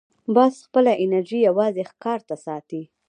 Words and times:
باز 0.35 0.53
خپله 0.65 0.93
انرژي 1.03 1.39
یوازې 1.47 1.83
ښکار 1.91 2.19
ته 2.27 2.35
ساتي 2.45 2.81